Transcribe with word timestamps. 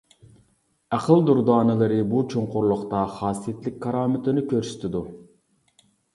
ئەقىل 0.95 1.19
دۇردانىلىرى 1.27 1.99
بۇ 2.13 2.21
چوڭقۇرلۇقتا 2.31 3.03
خاسىيەتلىك 3.19 3.79
كارامىتىنى 3.85 4.47
كۆرسىتىدۇ. 4.55 5.05